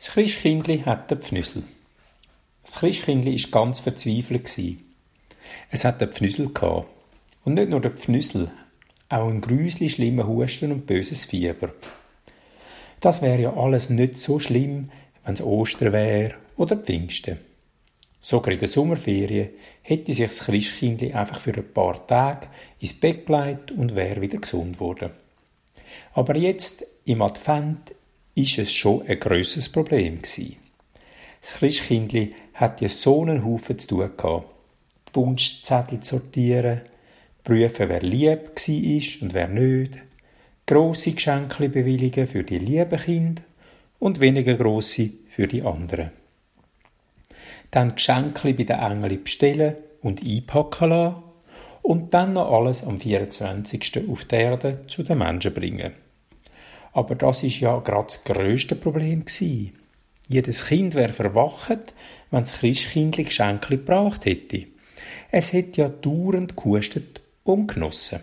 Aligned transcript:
Das 0.00 0.12
Christkindli 0.12 0.78
hatte 0.86 1.14
Pfnüsel. 1.14 1.62
Das 2.62 2.76
Christkindli 2.76 3.34
war 3.34 3.50
ganz 3.50 3.80
verzweifelt. 3.80 4.50
Es 5.70 5.84
hatte 5.84 6.08
Pfnüsel 6.08 6.54
gehabt. 6.54 6.88
Und 7.44 7.52
nicht 7.52 7.68
nur 7.68 7.82
der 7.82 7.90
Pfnüsel, 7.90 8.50
auch 9.10 9.28
ein 9.28 9.42
grüsli 9.42 9.90
schlimmer 9.90 10.26
Husten 10.26 10.72
und 10.72 10.86
böses 10.86 11.26
Fieber. 11.26 11.74
Das 13.00 13.20
wäre 13.20 13.42
ja 13.42 13.52
alles 13.54 13.90
nicht 13.90 14.16
so 14.16 14.40
schlimm, 14.40 14.90
wenn 15.26 15.34
es 15.34 15.42
Ostern 15.42 15.92
wäre 15.92 16.36
oder 16.56 16.78
Pfingsten. 16.78 17.36
Sogar 18.22 18.54
in 18.54 18.60
der 18.60 18.68
Sommerferien 18.68 19.50
hätte 19.82 20.14
sich 20.14 20.26
das 20.26 20.38
Christkindli 20.38 21.12
einfach 21.12 21.40
für 21.40 21.52
ein 21.52 21.74
paar 21.74 22.06
Tage 22.06 22.46
ins 22.78 22.94
Bett 22.94 23.26
gelegt 23.26 23.70
und 23.70 23.94
wäre 23.94 24.22
wieder 24.22 24.38
gesund 24.38 24.78
geworden. 24.78 25.10
Aber 26.14 26.38
jetzt, 26.38 26.86
im 27.04 27.20
Advent, 27.20 27.92
ist 28.34 28.58
es 28.58 28.72
schon 28.72 29.06
ein 29.06 29.18
grosses 29.20 29.68
Problem 29.68 30.22
gewesen. 30.22 30.56
Das 31.40 31.54
Christkindli 31.54 32.34
hat 32.54 32.80
ja 32.80 32.88
so 32.88 33.22
einen 33.22 33.44
Haufen 33.44 33.78
zu 33.78 33.88
tun 33.88 34.10
gehabt. 34.16 34.46
Die 35.08 35.16
Wunschzettel 35.16 36.02
sortieren, 36.02 36.82
prüfen, 37.42 37.88
wer 37.88 38.02
lieb 38.02 38.50
war 38.56 39.22
und 39.22 39.34
wer 39.34 39.48
nicht, 39.48 39.98
grosse 40.66 41.12
Geschenke 41.12 41.68
bewilligen 41.68 42.28
für 42.28 42.44
die 42.44 42.58
lieben 42.58 42.98
Kinder 42.98 43.42
und 43.98 44.20
weniger 44.20 44.54
grosse 44.54 45.10
für 45.28 45.46
die 45.46 45.62
anderen. 45.62 46.10
Dann 47.70 47.94
Geschenke 47.94 48.52
bei 48.54 48.64
den 48.64 48.78
Engeln 48.78 49.24
bestellen 49.24 49.76
und 50.02 50.22
einpacken 50.24 50.90
lassen 50.90 51.22
und 51.82 52.12
dann 52.14 52.34
noch 52.34 52.52
alles 52.52 52.84
am 52.84 53.00
24. 53.00 54.08
auf 54.08 54.24
der 54.26 54.40
Erde 54.40 54.86
zu 54.86 55.02
den 55.02 55.18
Menschen 55.18 55.54
bringen. 55.54 55.92
Aber 56.92 57.14
das 57.14 57.42
ist 57.42 57.60
ja 57.60 57.78
gerade 57.78 58.06
das 58.06 58.24
grösste 58.24 58.74
Problem 58.74 59.24
gewesen. 59.24 59.72
Jedes 60.28 60.66
Kind 60.66 60.94
wäre 60.94 61.12
verwacht, 61.12 61.92
wenn 62.30 62.40
das 62.40 62.52
Christkindli 62.52 63.24
Geschenke 63.24 63.78
gebracht 63.78 64.24
hätte. 64.24 64.66
Es 65.30 65.52
hätte 65.52 65.82
ja 65.82 65.88
dauernd 65.88 66.56
gekostet 66.56 67.20
und 67.44 67.68
genossen. 67.68 68.20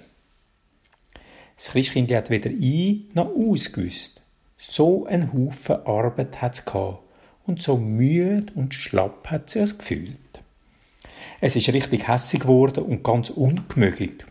Das 1.55 1.69
Christkindli 1.69 2.16
hat 2.16 2.30
weder 2.30 2.50
ein 2.50 3.09
noch 3.14 3.31
ausgewusst. 3.36 4.22
So 4.58 5.05
ein 5.05 5.33
Haufen 5.33 5.86
Arbeit 5.86 6.42
hat 6.42 6.55
es 6.55 6.64
und 7.45 7.61
so 7.61 7.77
müde 7.77 8.52
und 8.55 8.73
schlapp 8.73 9.30
hat 9.30 9.49
sie 9.49 9.59
es 9.59 9.77
gefühlt. 9.77 10.17
Es 11.39 11.55
ist 11.55 11.72
richtig 11.72 12.08
hässig 12.08 12.42
geworden 12.42 12.83
und 12.83 13.03
ganz 13.03 13.30
ungemöglich. 13.30 14.25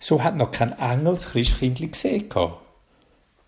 So 0.00 0.22
hat 0.22 0.36
noch 0.36 0.50
kein 0.50 0.78
Engel 0.78 1.14
das 1.14 1.30
Christkindli 1.30 1.88
gesehen 1.88 2.28
gehabt. 2.28 2.60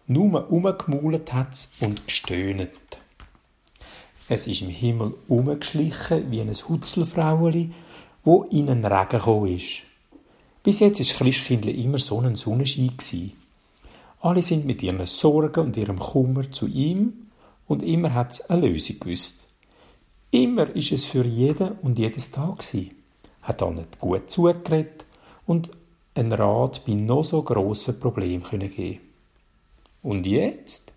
Nur 0.06 0.52
umgemaulet 0.52 1.32
hat's 1.32 1.70
und 1.80 2.06
gestöhnt. 2.06 2.68
Es 4.28 4.46
ist 4.46 4.60
im 4.60 4.68
Himmel 4.68 5.14
umgeschlichen 5.28 6.30
wie 6.30 6.42
ein 6.42 6.52
Hutzelfraueli, 6.52 7.70
wo 8.22 8.42
in 8.42 8.68
einen 8.68 8.84
Regen 8.84 9.08
gekommen 9.08 9.56
ist. 9.56 9.84
Bis 10.62 10.80
jetzt 10.80 11.00
ist 11.00 11.14
Christkindle 11.14 11.72
immer 11.72 11.98
so 11.98 12.20
ein 12.20 12.36
Sonnenschein. 12.36 13.32
Alle 14.20 14.42
sind 14.42 14.66
mit 14.66 14.82
ihren 14.82 15.06
Sorgen 15.06 15.64
und 15.64 15.76
ihrem 15.78 15.98
Kummer 15.98 16.52
zu 16.52 16.66
ihm 16.66 17.30
und 17.66 17.82
immer 17.82 18.12
hat's 18.12 18.42
eine 18.50 18.68
Lösung 18.68 19.00
gewusst. 19.00 19.36
Immer 20.30 20.68
ist 20.76 20.92
es 20.92 21.06
für 21.06 21.24
jeden 21.24 21.72
und 21.80 21.98
jedes 21.98 22.30
Tag 22.30 22.58
gewesen. 22.58 22.90
Hat 23.40 23.62
auch 23.62 23.72
nicht 23.72 23.98
gut 24.00 24.30
zugeredet 24.30 25.06
und 25.46 25.70
einen 26.14 26.32
Rat 26.32 26.84
bei 26.84 26.92
noch 26.92 27.24
so 27.24 27.42
grossen 27.42 27.98
Problemen 27.98 28.44
geben 28.50 29.00
und 30.04 30.26
jetzt? 30.26 30.92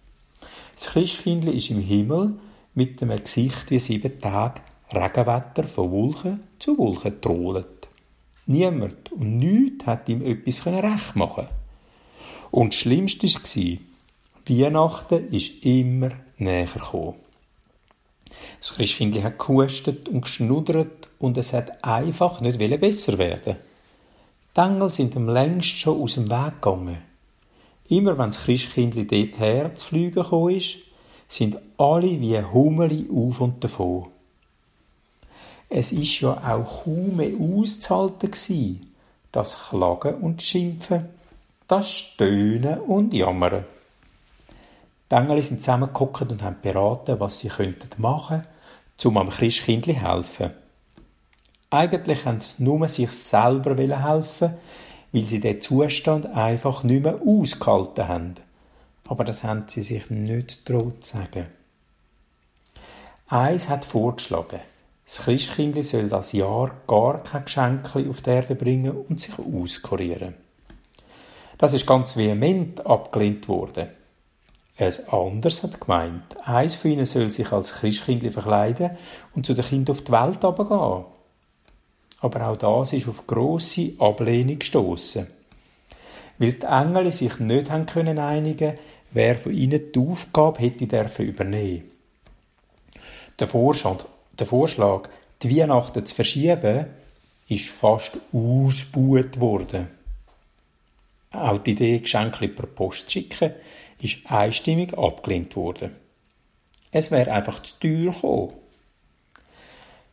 Das 0.75 0.89
Christkindli 0.89 1.57
ist 1.57 1.71
im 1.71 1.81
Himmel 1.81 2.33
mit 2.75 3.01
einem 3.01 3.17
Gesicht 3.17 3.71
wie 3.71 3.79
sieben 3.79 4.19
Tage 4.21 4.61
Regenwetter 4.93 5.63
von 5.63 5.91
Wolken 5.91 6.43
zu 6.59 6.77
Wolken 6.77 7.19
trollet. 7.19 7.87
Niemand 8.45 9.11
und 9.11 9.39
nichts 9.39 9.85
hat 9.85 10.07
ihm 10.07 10.21
etwas 10.21 10.65
recht 10.65 11.15
machen 11.15 11.47
Und 12.51 12.73
das 12.73 12.79
Schlimmste 12.81 13.27
war, 13.27 13.77
Weihnachten 14.45 15.33
ist 15.33 15.65
immer 15.65 16.11
näher 16.37 16.67
gekommen. 16.67 17.15
Das 18.59 18.75
Christkindli 18.75 19.21
hat 19.21 19.39
gehustet 19.39 20.07
und 20.07 20.21
geschnuddert 20.21 21.09
und 21.19 21.37
es 21.37 21.53
hat 21.53 21.83
einfach 21.83 22.39
nicht 22.41 22.59
besser 22.79 23.17
werden. 23.17 23.57
Die 24.55 24.59
Engel 24.59 24.89
sind 24.89 25.15
am 25.15 25.29
längst 25.29 25.79
schon 25.79 26.01
aus 26.01 26.15
dem 26.15 26.29
Weg 26.29 26.61
gegangen. 26.61 27.06
Immer 27.89 28.17
wenn 28.17 28.29
das 28.29 28.43
Christkindli 28.43 29.07
dort 29.07 29.39
her 29.39 29.73
zu 29.75 29.87
fliegen 29.87 30.21
gekommen 30.21 30.55
ist, 30.55 30.77
sind 31.27 31.57
alle 31.77 32.19
wie 32.19 32.41
Hummeli 32.41 33.07
auf 33.13 33.41
und 33.41 33.63
davon. 33.63 34.07
Es 35.69 35.91
ist 35.91 36.21
ja 36.21 36.31
auch 36.31 36.83
kaum 36.83 37.17
mehr 37.17 37.31
auszuhalten 37.39 38.31
gewesen, 38.31 38.93
das 39.31 39.57
Klagen 39.69 40.15
und 40.15 40.41
Schimpfen, 40.41 41.09
das 41.67 41.91
Stöhnen 41.91 42.79
und 42.79 43.13
Jammern. 43.13 43.65
Die 45.11 45.15
Engel 45.15 45.41
sind 45.43 45.61
zusammengeguckt 45.61 46.31
und 46.31 46.41
haben 46.41 46.57
beraten, 46.61 47.19
was 47.19 47.39
sie 47.39 47.49
machen 47.97 48.41
könnten, 48.41 49.07
um 49.07 49.17
am 49.17 49.29
Christkindli 49.29 49.93
helfen. 49.93 50.51
Eigentlich 51.69 52.25
haben 52.25 52.39
sie 52.39 52.63
nur 52.63 52.87
sich 52.87 53.11
selber 53.11 53.75
helfen 53.77 54.53
weil 55.11 55.25
sie 55.25 55.39
den 55.39 55.61
Zustand 55.61 56.25
einfach 56.25 56.83
nicht 56.83 57.03
mehr 57.03 57.19
ausgehalten 57.25 58.07
haben. 58.07 58.35
Aber 59.07 59.23
das 59.23 59.43
haben 59.43 59.63
sie 59.67 59.81
sich 59.81 60.09
nicht 60.09 60.65
getraut 60.65 61.03
zu 61.05 61.17
sagen. 61.17 61.47
Eins 63.27 63.69
hat 63.69 63.85
vorgeschlagen, 63.85 64.59
das 65.05 65.19
Christkindli 65.19 65.83
soll 65.83 66.09
das 66.09 66.33
Jahr 66.33 66.71
gar 66.85 67.23
kein 67.23 67.45
Geschenk 67.45 67.95
auf 67.95 68.21
die 68.21 68.29
Erde 68.29 68.55
bringen 68.55 68.91
und 68.91 69.21
sich 69.21 69.33
auskurieren. 69.39 70.35
Das 71.57 71.73
ist 71.73 71.87
ganz 71.87 72.17
vehement 72.17 72.85
abgelehnt 72.85 73.47
worden. 73.47 73.87
Ein 74.77 74.93
anderes 75.09 75.63
hat 75.63 75.81
gemeint, 75.81 76.37
eins 76.45 76.75
von 76.75 76.91
ihnen 76.91 77.05
soll 77.05 77.31
sich 77.31 77.51
als 77.51 77.73
Christkindli 77.73 78.31
verkleiden 78.31 78.91
und 79.33 79.45
zu 79.45 79.53
den 79.53 79.65
Kindern 79.65 79.95
auf 79.95 80.03
die 80.03 80.11
Welt 80.11 80.41
gehen 80.41 81.05
aber 82.19 82.47
auch 82.47 82.57
das 82.57 82.93
ist 82.93 83.07
auf 83.07 83.27
grosse 83.27 83.93
Ablehnung 83.99 84.59
gestoßen, 84.59 85.27
weil 86.37 86.53
die 86.53 86.65
Engel 86.65 87.11
sich 87.11 87.39
nicht 87.39 87.69
haben 87.69 87.85
können 87.85 88.19
einigen, 88.19 88.77
wer 89.11 89.37
von 89.37 89.53
ihnen 89.53 89.91
die 89.93 89.99
Aufgabe 89.99 90.59
hätte 90.59 90.87
dürfen 90.87 91.25
übernehmen. 91.25 91.83
Der 93.39 93.47
Vorschlag, 93.47 94.05
der 94.37 94.47
Vorschlag, 94.47 95.09
die 95.43 95.55
Weihnachten 95.55 96.05
zu 96.05 96.15
verschieben, 96.15 96.87
ist 97.47 97.69
fast 97.69 98.17
ausgebuht 98.33 99.39
worden. 99.39 99.87
Auch 101.31 101.59
die 101.59 101.71
Idee, 101.71 101.99
Geschenke 101.99 102.47
per 102.47 102.67
Post 102.67 103.09
zu 103.09 103.19
schicken, 103.19 103.53
ist 103.99 104.17
einstimmig 104.25 104.97
abgelehnt 104.97 105.55
worden. 105.55 105.91
Es 106.91 107.11
wäre 107.11 107.31
einfach 107.31 107.61
zu 107.61 107.79
teuer 107.79 108.11
gekommen. 108.11 108.53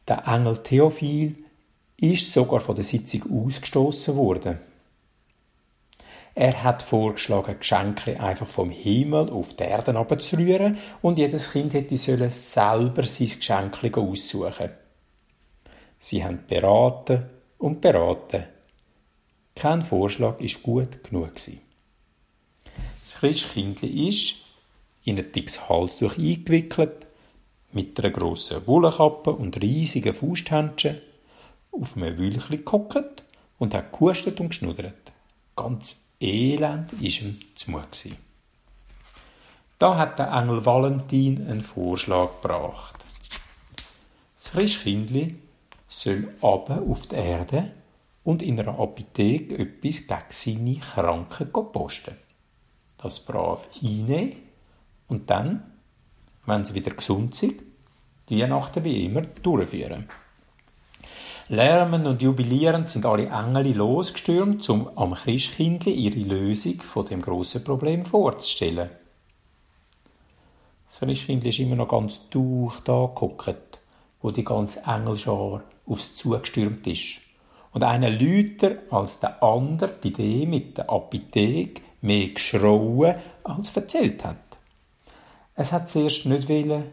Der 0.07 0.27
Engel 0.27 0.63
Theophil 0.63 1.44
ist 1.97 2.33
sogar 2.33 2.61
von 2.61 2.75
der 2.75 2.85
Sitzung 2.85 3.47
ausgestoßen 3.47 4.17
worden. 4.17 4.59
Er 6.35 6.65
hat 6.65 6.83
vorgeschlagen, 6.83 7.59
Geschenke 7.61 8.19
einfach 8.19 8.49
vom 8.49 8.71
Himmel 8.71 9.31
auf 9.31 9.55
die 9.55 9.63
Erde 9.63 9.97
abzurühren 9.97 10.79
und 11.01 11.19
jedes 11.19 11.53
Kind 11.53 11.75
hätte 11.75 11.97
sollen 11.97 12.31
selber 12.31 13.05
sein 13.05 13.29
Geschenk 13.29 13.97
aussuchen. 13.97 14.71
Sie 16.01 16.25
haben 16.25 16.45
beraten 16.49 17.31
und 17.59 17.81
beraten. 17.81 18.45
Kein 19.55 19.83
Vorschlag 19.83 20.41
ist 20.41 20.63
gut 20.63 21.05
genug 21.05 21.37
gewesen. 21.37 21.61
Das 23.03 23.15
Christkindli 23.21 24.09
ist 24.09 24.37
in 25.05 25.19
ein 25.19 25.31
dickes 25.31 25.69
Halstuch 25.69 26.19
eingewickelt, 26.19 27.07
mit 27.73 27.99
einer 27.99 28.11
grossen 28.11 28.67
Wollkappe 28.67 29.31
und 29.33 29.61
riesigen 29.61 30.15
Fausthändchen 30.15 31.01
auf 31.81 31.97
einem 31.97 32.17
Wülchli 32.19 32.59
gehockt 32.59 33.23
und 33.59 33.75
hat 33.75 33.93
gehustet 33.93 34.41
und 34.41 34.49
geschnuddert. 34.49 35.13
Ganz 35.57 36.07
elend 36.21 36.93
war 36.93 37.01
ihm 37.01 37.41
zumut. 37.55 38.05
Da 39.79 39.97
hat 39.99 40.19
der 40.19 40.33
Engel 40.33 40.65
Valentin 40.65 41.47
einen 41.47 41.63
Vorschlag 41.63 42.41
gebracht. 42.41 42.97
Das 44.37 44.53
Christkindli 44.53 45.37
soll 45.89 46.33
aber 46.41 46.83
auf 46.83 47.07
die 47.07 47.17
Erde 47.17 47.73
und 48.25 48.43
in 48.43 48.59
einer 48.59 48.79
Apotheke 48.79 49.59
etwas 49.59 50.07
gegen 50.07 50.61
seine 50.61 50.79
Kranken 50.79 51.53
posten. 51.53 52.17
Das 52.99 53.21
brav 53.21 53.69
hinnehmen 53.73 54.37
und 55.09 55.29
dann, 55.29 55.63
wenn 56.47 56.65
sie 56.65 56.75
wieder 56.75 56.93
gesund 56.93 57.35
sind, 57.35 57.63
die 58.29 58.41
Weihnachten 58.41 58.85
wie 58.85 59.05
immer 59.05 59.23
durchführen. 59.23 60.09
Lärmend 61.49 62.07
und 62.07 62.23
jubilierend 62.23 62.89
sind 62.89 63.05
alle 63.05 63.27
Engel 63.27 63.77
losgestürmt, 63.77 64.67
um 64.71 64.89
am 64.97 65.13
Christkindli 65.13 65.93
ihre 65.93 66.21
Lösung 66.21 66.81
von 66.81 67.05
dem 67.05 67.21
grossen 67.21 67.63
Problem 67.63 68.07
vorzustellen. 68.07 68.89
Das 70.87 71.01
Christkindli 71.01 71.51
ist 71.51 71.59
immer 71.59 71.77
noch 71.77 71.89
ganz 71.89 72.31
durch 72.31 72.81
da 72.81 73.07
geguckt, 73.07 73.79
wo 74.23 74.31
die 74.31 74.45
ganze 74.45 74.85
Engelschar 74.87 75.63
aufs 75.87 76.17
zugestürmt 76.17 76.87
ist. 76.87 77.19
Und 77.73 77.85
einer 77.85 78.09
lüter 78.09 78.79
als 78.89 79.21
der 79.21 79.43
andere 79.43 79.93
die 80.03 80.09
Idee 80.09 80.47
mit 80.47 80.79
der 80.79 80.89
Apotheke 80.89 81.83
mehr 82.01 82.29
geschrauen 82.29 83.17
als 83.43 83.77
erzählt 83.77 84.25
hat. 84.25 84.37
Es 85.57 85.73
hat 85.73 85.91
zuerst 85.91 86.25
nicht 86.25 86.49
willen, 86.49 86.85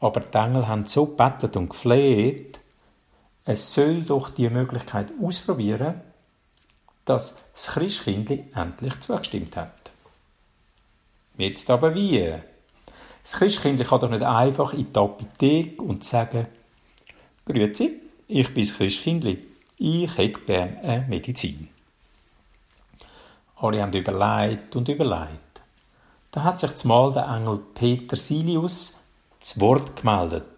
aber 0.00 0.20
die 0.20 0.38
Engel 0.38 0.66
haben 0.66 0.86
so 0.86 1.04
bettelt 1.04 1.56
und 1.56 1.68
gefleht, 1.68 2.61
es 3.44 3.74
soll 3.74 4.02
doch 4.02 4.30
die 4.30 4.48
Möglichkeit 4.50 5.08
ausprobieren, 5.20 6.00
dass 7.04 7.38
das 7.52 7.66
Christkindli 7.68 8.44
endlich 8.54 9.00
zugestimmt 9.00 9.56
hat. 9.56 9.90
Jetzt 11.36 11.68
aber 11.70 11.94
wie? 11.94 12.34
Das 13.22 13.32
Christkindli 13.32 13.84
kann 13.84 14.00
doch 14.00 14.10
nicht 14.10 14.22
einfach 14.22 14.72
in 14.72 14.92
die 14.92 14.98
Apotheke 14.98 15.82
und 15.82 16.04
sagen, 16.04 16.46
Grüezi, 17.44 18.00
ich 18.28 18.54
bin 18.54 18.64
das 18.64 18.76
Christkindli, 18.76 19.46
ich 19.78 20.16
hätte 20.16 20.40
gerne 20.40 20.78
eine 20.82 21.06
Medizin. 21.08 21.68
Alle 23.56 23.82
haben 23.82 23.92
überlegt 23.92 24.74
und 24.76 24.88
überlegt. 24.88 25.40
Da 26.30 26.44
hat 26.44 26.60
sich 26.60 26.74
zumal 26.74 27.12
der 27.12 27.26
Engel 27.26 27.60
Peter 27.74 28.16
Silius 28.16 28.96
zu 29.40 29.60
Wort 29.60 29.96
gemeldet. 29.96 30.51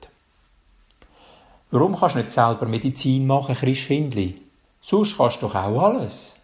Warum 1.74 1.96
kannst 1.96 2.14
du 2.14 2.20
nicht 2.20 2.30
selber 2.30 2.66
Medizin 2.66 3.26
machen, 3.26 3.56
Christkindli? 3.56 4.40
Sonst 4.80 5.16
kannst 5.16 5.42
du 5.42 5.48
doch 5.48 5.56
auch 5.56 5.82
alles. 5.82 6.36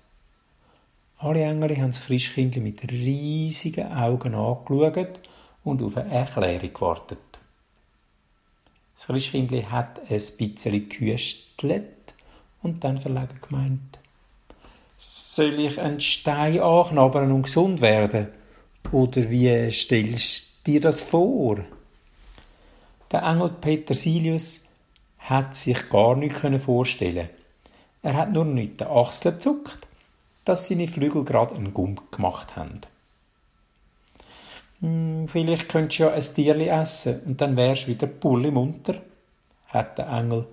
Alle 1.18 1.44
Engel 1.44 1.76
haben 1.76 1.92
das 1.92 2.04
Christkindli 2.04 2.60
mit 2.60 2.82
riesigen 2.90 3.92
Augen 3.92 4.34
angeschaut 4.34 5.20
und 5.62 5.84
auf 5.84 5.96
eine 5.96 6.10
Erklärung 6.10 6.74
gewartet. 6.74 7.18
Das 8.96 9.06
Christkindli 9.06 9.62
hat 9.62 10.00
ein 10.00 10.08
bisschen 10.08 10.88
gehüstelt 10.88 12.12
und 12.64 12.82
dann 12.82 13.00
verlegen 13.00 13.38
gemeint, 13.40 14.00
soll 14.98 15.60
ich 15.60 15.80
einen 15.80 16.00
Stein 16.00 16.58
anknabbern 16.58 17.30
und 17.30 17.44
gesund 17.44 17.80
werden? 17.80 18.30
Oder 18.90 19.30
wie 19.30 19.70
stellst 19.70 20.42
du 20.64 20.72
dir 20.72 20.80
das 20.80 21.00
vor? 21.00 21.60
Der 23.12 23.22
Engel 23.22 23.50
Petersilius 23.50 24.69
hat 25.20 25.54
sich 25.56 25.88
gar 25.88 26.16
nicht 26.16 26.36
vorstellen 26.62 27.28
Er 28.02 28.14
hat 28.14 28.32
nur 28.32 28.44
mit 28.44 28.80
den 28.80 28.88
Achseln 28.88 29.34
gezuckt, 29.34 29.86
dass 30.44 30.66
seine 30.66 30.88
Flügel 30.88 31.24
gerade 31.24 31.54
einen 31.54 31.74
Gump 31.74 32.10
gemacht 32.10 32.56
haben. 32.56 32.80
Hm, 34.80 35.28
vielleicht 35.28 35.68
könntest 35.68 35.98
du 35.98 36.04
ja 36.04 36.12
ein 36.12 36.20
Tierli 36.22 36.68
essen 36.68 37.20
und 37.26 37.40
dann 37.40 37.56
wärst 37.56 37.84
du 37.84 37.88
wieder 37.88 38.06
pulli 38.06 38.50
munter, 38.50 38.96
hat 39.68 39.98
der 39.98 40.08
Engel 40.08 40.46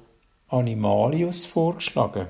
Animalius 0.50 1.46
vorgeschlagen. 1.46 2.28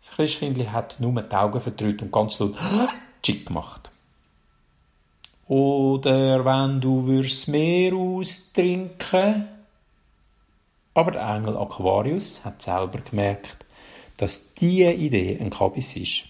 Das 0.00 0.10
Christkindli 0.12 0.66
hat 0.66 1.00
nur 1.00 1.20
die 1.20 1.36
Augen 1.36 1.60
verdrückt 1.60 2.02
und 2.02 2.12
ganz 2.12 2.38
laut 2.38 2.54
Tschick 3.22 3.46
gemacht. 3.46 3.90
Oder 5.48 6.44
wenn 6.44 6.80
du 6.80 7.06
würdest 7.06 7.48
Meer 7.48 7.94
austrinken. 7.94 9.48
Aber 10.98 11.12
der 11.12 11.32
Engel 11.32 11.56
Aquarius 11.56 12.44
hat 12.44 12.60
selber 12.60 12.98
gemerkt, 13.08 13.64
dass 14.16 14.52
diese 14.54 14.90
Idee 14.90 15.38
ein 15.40 15.48
Kabis 15.48 15.94
ist. 15.94 16.24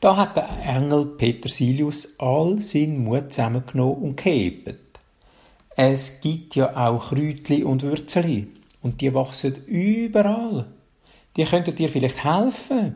Da 0.00 0.14
hat 0.14 0.36
der 0.36 0.50
Engel 0.62 1.06
Petersilius 1.06 2.16
all 2.18 2.60
seinen 2.60 3.04
Mut 3.04 3.32
zusammengenommen 3.32 4.02
und 4.02 4.16
gehebt. 4.18 5.00
Es 5.74 6.20
gibt 6.20 6.54
ja 6.54 6.76
auch 6.76 7.08
Kräutli 7.08 7.64
und 7.64 7.82
Würzeli 7.82 8.48
und 8.82 9.00
die 9.00 9.14
wachsen 9.14 9.64
überall. 9.64 10.66
Die 11.34 11.44
könnten 11.44 11.74
dir 11.74 11.88
vielleicht 11.88 12.22
helfen. 12.22 12.94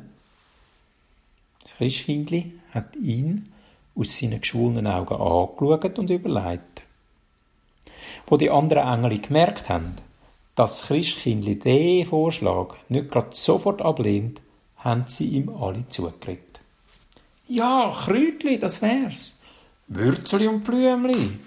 Das 1.62 1.74
Christkindli 1.78 2.52
hat 2.72 2.96
ihn 2.96 3.50
aus 3.94 4.18
seinen 4.18 4.42
geschwollenen 4.42 4.88
Augen 4.88 5.14
angeschaut 5.14 5.98
und 5.98 6.10
überlegt. 6.10 6.71
Wo 8.32 8.38
die 8.38 8.48
anderen 8.48 8.88
Engel 8.88 9.18
gemerkt 9.18 9.68
haben, 9.68 9.94
dass 10.54 10.78
das 10.78 10.86
Christkindli 10.86 11.58
diesen 11.58 12.08
Vorschlag 12.08 12.76
nicht 12.88 13.10
gerade 13.10 13.36
sofort 13.36 13.82
ablehnt, 13.82 14.40
haben 14.78 15.04
sie 15.06 15.26
ihm 15.26 15.50
alle 15.54 15.86
zugeredet. 15.88 16.60
Ja, 17.46 17.92
Kräutli, 17.94 18.58
das 18.58 18.80
wär's. 18.80 19.38
Würzeli 19.86 20.48
und 20.48 20.64
Blümli. 20.64 21.40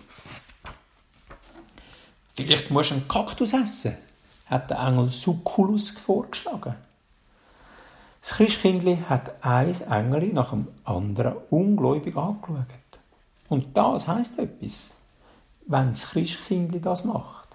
Vielleicht 2.29 2.69
musst 2.69 2.91
du 2.91 2.95
einen 2.97 3.07
Kaktus 3.07 3.53
essen, 3.53 3.97
hat 4.45 4.69
der 4.69 4.77
Engel 4.77 5.09
Sukkulus 5.09 5.89
vorgeschlagen. 5.89 6.75
Das 8.21 8.29
Christkindli 8.29 8.99
hat 9.09 9.43
ein 9.43 9.73
Engel 9.89 10.33
nach 10.33 10.51
dem 10.51 10.67
anderen 10.83 11.33
ungläubig 11.49 12.15
angeschaut. 12.15 12.67
Und 13.49 13.75
das 13.75 14.07
heisst 14.07 14.37
etwas. 14.37 14.91
Wenn 15.67 15.89
das 15.89 16.11
Christkindli 16.11 16.79
das 16.79 17.05
macht, 17.05 17.49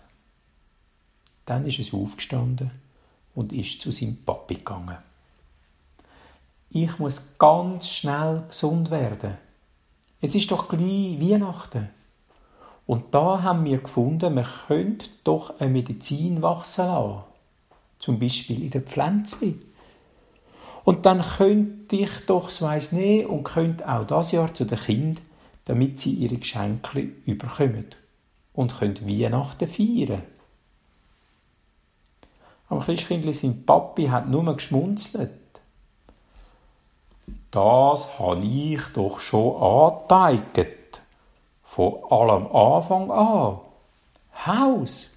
dann 1.47 1.65
ist 1.65 1.79
es 1.79 1.95
aufgestanden 1.95 2.73
und 3.37 3.53
ist 3.53 3.81
zu 3.81 3.93
seinem 3.93 4.17
Papi 4.17 4.57
gegangen. 4.57 4.99
Ich 6.71 6.99
muss 6.99 7.39
ganz 7.39 7.89
schnell 7.89 8.45
gesund 8.49 8.91
werden. 8.91 9.37
Es 10.21 10.35
ist 10.35 10.51
doch 10.51 10.69
gleich 10.69 11.21
Weihnachten. 11.21 11.89
Und 12.87 13.15
da 13.15 13.45
haben 13.45 13.65
wir 13.65 13.79
gefunden, 13.79 14.35
man 14.35 14.47
könnte 14.67 15.07
doch 15.23 15.61
eine 15.61 15.71
Medizin 15.71 16.43
wachsen 16.43 16.87
lassen. 16.87 17.23
Zum 18.01 18.19
Beispiel 18.19 18.65
in 18.65 18.71
den 18.71 18.87
Pflänzchen. 18.87 19.63
Und 20.85 21.07
dann 21.07 21.23
könnte 21.23 21.95
ich 21.95 22.27
doch 22.27 22.51
so 22.51 22.67
eins 22.67 22.91
nehmen 22.91 23.27
und 23.27 23.45
könnte 23.45 23.89
auch 23.89 24.07
das 24.07 24.33
Jahr 24.33 24.53
zu 24.53 24.65
den 24.65 24.79
Kindern, 24.79 25.25
damit 25.67 26.01
sie 26.01 26.15
ihre 26.15 26.37
Geschenke 26.37 27.01
überkommen 27.27 28.00
und 28.53 28.79
können 28.79 29.07
Weihnachten 29.07 29.69
feiern. 29.69 30.23
Am 32.69 32.81
Christkindli 32.81 33.33
sein 33.33 33.67
Papi 33.67 34.07
hat 34.07 34.29
nur 34.29 34.55
geschmunzelt. 34.55 35.31
Das 37.51 38.19
habe 38.19 38.45
ich 38.45 38.81
doch 38.95 39.19
schon 39.19 39.61
angezeigt. 39.61 41.03
Von 41.65 41.99
allem 42.11 42.47
Anfang 42.55 43.11
an. 43.11 43.61
Haus, 44.47 45.11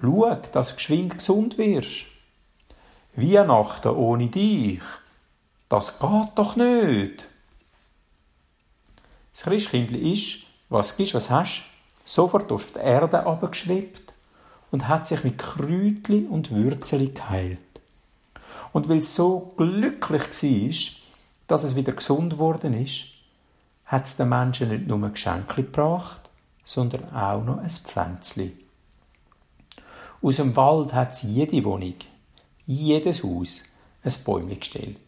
schau, 0.00 0.34
dass 0.52 0.70
du 0.70 0.74
geschwind 0.76 1.18
gesund 1.18 1.58
wirst. 1.58 2.06
Weihnachten 3.16 3.88
ohne 3.88 4.28
dich, 4.28 4.80
das 5.68 5.98
geht 5.98 6.32
doch 6.36 6.56
nicht. 6.56 7.24
Das 9.32 9.42
Christkindli 9.42 10.12
ist, 10.12 10.46
was 10.68 10.96
gibst, 10.96 11.14
was 11.14 11.30
hast, 11.30 11.64
sofort 12.04 12.52
auf 12.52 12.72
die 12.72 12.78
Erde 12.78 13.26
abgeschwebt 13.26 14.12
und 14.70 14.88
hat 14.88 15.08
sich 15.08 15.24
mit 15.24 15.38
Kräutli 15.38 16.26
und 16.28 16.50
Würzeli 16.50 17.08
geheilt. 17.08 17.58
Und 18.72 18.88
weil 18.88 18.98
es 18.98 19.14
so 19.14 19.54
glücklich 19.56 20.22
war, 20.22 21.00
dass 21.46 21.64
es 21.64 21.76
wieder 21.76 21.92
gesund 21.92 22.34
geworden 22.34 22.74
ist, 22.74 23.06
hat 23.86 24.04
es 24.04 24.16
den 24.16 24.28
Menschen 24.28 24.68
nicht 24.68 24.86
nur 24.86 25.08
Geschenke 25.10 25.62
gebracht, 25.62 26.30
sondern 26.64 27.12
auch 27.14 27.44
noch 27.44 27.58
ein 27.58 27.70
Pflänzli. 27.70 28.56
Aus 30.22 30.36
dem 30.36 30.56
Wald 30.56 30.94
hat 30.94 31.14
sie 31.14 31.28
jede 31.28 31.64
Wohnung 31.64 31.94
jedes 32.66 33.22
Haus 33.22 33.62
ein 34.02 34.12
Bäumchen 34.24 34.58
gestellt. 34.58 35.00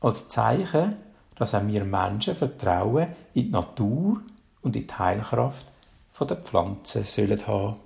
Als 0.00 0.28
Zeichen, 0.28 0.96
dass 1.36 1.54
auch 1.54 1.66
wir 1.66 1.84
Menschen 1.84 2.34
Vertrauen 2.34 3.08
in 3.34 3.44
die 3.44 3.50
Natur 3.50 4.20
und 4.62 4.74
in 4.74 4.86
die 4.86 4.94
Heilkraft 4.94 5.66
der 6.20 6.36
Pflanzen 6.36 7.04
sollen 7.04 7.46
haben. 7.46 7.76